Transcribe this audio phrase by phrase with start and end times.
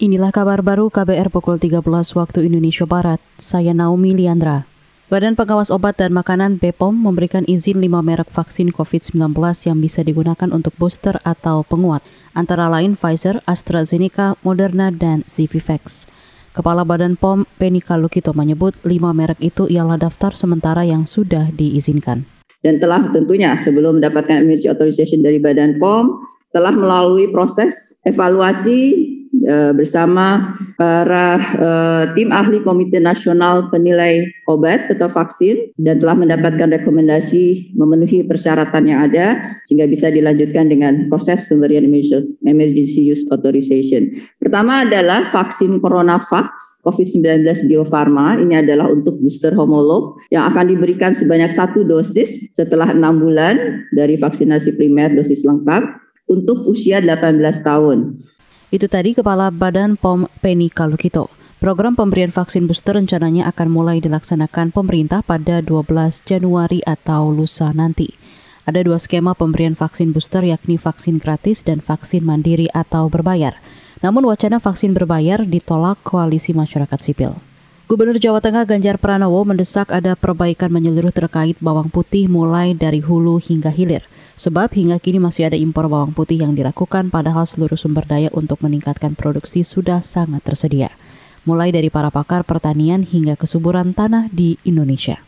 [0.00, 1.84] Inilah kabar baru KBR pukul 13
[2.16, 3.20] waktu Indonesia Barat.
[3.36, 4.64] Saya Naomi Liandra.
[5.12, 9.20] Badan Pengawas Obat dan Makanan BPOM memberikan izin 5 merek vaksin COVID-19
[9.68, 12.00] yang bisa digunakan untuk booster atau penguat,
[12.32, 16.08] antara lain Pfizer, AstraZeneca, Moderna, dan Zivivax.
[16.56, 22.24] Kepala Badan POM, Penny Kalukito menyebut 5 merek itu ialah daftar sementara yang sudah diizinkan.
[22.64, 26.24] Dan telah tentunya sebelum mendapatkan emergency authorization dari Badan POM,
[26.56, 35.06] telah melalui proses evaluasi Eh, bersama para uh, tim ahli Komite Nasional Penilai Obat atau
[35.06, 41.86] Vaksin dan telah mendapatkan rekomendasi memenuhi persyaratan yang ada sehingga bisa dilanjutkan dengan proses pemberian
[42.42, 44.18] emergency use authorization.
[44.42, 48.34] Pertama adalah vaksin CoronaVax COVID-19 Bio Farma.
[48.34, 54.18] Ini adalah untuk booster homolog yang akan diberikan sebanyak satu dosis setelah enam bulan dari
[54.18, 58.26] vaksinasi primer dosis lengkap untuk usia 18 tahun.
[58.70, 61.26] Itu tadi Kepala Badan POM Penny Kalukito.
[61.58, 65.90] Program pemberian vaksin booster rencananya akan mulai dilaksanakan pemerintah pada 12
[66.22, 68.14] Januari atau lusa nanti.
[68.70, 73.58] Ada dua skema pemberian vaksin booster yakni vaksin gratis dan vaksin mandiri atau berbayar.
[74.06, 77.42] Namun wacana vaksin berbayar ditolak koalisi masyarakat sipil.
[77.90, 83.42] Gubernur Jawa Tengah Ganjar Pranowo mendesak ada perbaikan menyeluruh terkait bawang putih mulai dari hulu
[83.42, 84.06] hingga hilir.
[84.40, 88.64] Sebab hingga kini masih ada impor bawang putih yang dilakukan padahal seluruh sumber daya untuk
[88.64, 90.96] meningkatkan produksi sudah sangat tersedia.
[91.44, 95.20] Mulai dari para pakar pertanian hingga kesuburan tanah di Indonesia.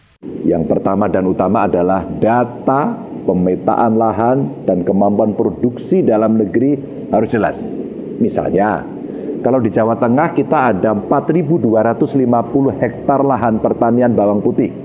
[0.49, 2.97] Yang pertama dan utama adalah data
[3.29, 6.81] pemetaan lahan dan kemampuan produksi dalam negeri
[7.13, 7.61] harus jelas.
[8.17, 8.81] Misalnya,
[9.45, 12.17] kalau di Jawa Tengah kita ada 4.250
[12.81, 14.82] hektar lahan pertanian bawang putih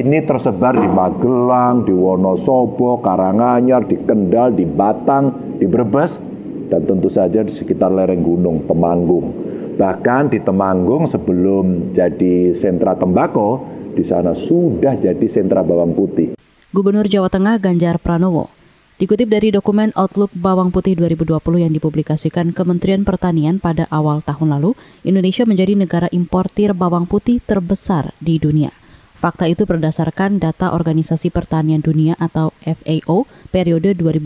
[0.00, 6.18] ini tersebar di Magelang, di Wonosobo, Karanganyar, di Kendal, di Batang, di Brebes,
[6.66, 9.30] dan tentu saja di sekitar lereng gunung Temanggung.
[9.78, 13.62] Bahkan di Temanggung sebelum jadi sentra tembakau,
[13.94, 16.34] di sana sudah jadi sentra bawang putih.
[16.74, 18.50] Gubernur Jawa Tengah Ganjar Pranowo
[18.94, 24.78] Dikutip dari dokumen Outlook Bawang Putih 2020 yang dipublikasikan Kementerian Pertanian pada awal tahun lalu,
[25.02, 28.83] Indonesia menjadi negara importir bawang putih terbesar di dunia.
[29.24, 34.20] Fakta itu berdasarkan data Organisasi Pertanian Dunia atau FAO periode 2014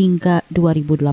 [0.00, 1.12] hingga 2018.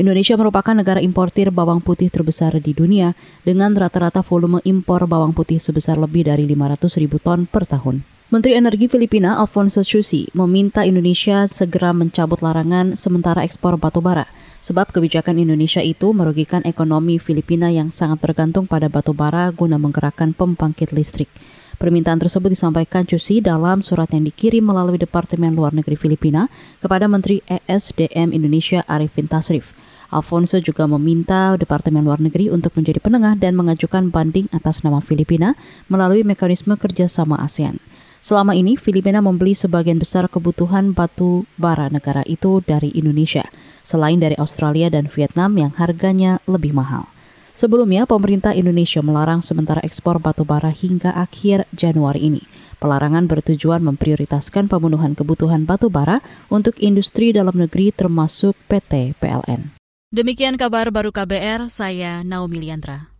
[0.00, 3.12] Indonesia merupakan negara importir bawang putih terbesar di dunia
[3.44, 8.00] dengan rata-rata volume impor bawang putih sebesar lebih dari 500 ribu ton per tahun.
[8.32, 14.24] Menteri Energi Filipina Alfonso Susi meminta Indonesia segera mencabut larangan sementara ekspor batubara
[14.64, 20.96] sebab kebijakan Indonesia itu merugikan ekonomi Filipina yang sangat bergantung pada batubara guna menggerakkan pembangkit
[20.96, 21.28] listrik.
[21.76, 26.48] Permintaan tersebut disampaikan Cusi dalam surat yang dikirim melalui Departemen Luar Negeri Filipina
[26.80, 29.76] kepada Menteri ESDM Indonesia Arifin Tasrif.
[30.08, 35.52] Alfonso juga meminta Departemen Luar Negeri untuk menjadi penengah dan mengajukan banding atas nama Filipina
[35.92, 37.76] melalui mekanisme kerjasama ASEAN.
[38.24, 43.44] Selama ini, Filipina membeli sebagian besar kebutuhan batu bara negara itu dari Indonesia,
[43.84, 47.12] selain dari Australia dan Vietnam yang harganya lebih mahal.
[47.56, 52.44] Sebelumnya, pemerintah Indonesia melarang sementara ekspor batu bara hingga akhir Januari ini.
[52.76, 56.20] Pelarangan bertujuan memprioritaskan pemenuhan kebutuhan batu bara
[56.52, 59.72] untuk industri dalam negeri termasuk PT PLN.
[60.12, 63.15] Demikian kabar baru KBR, saya Naomi Liandra.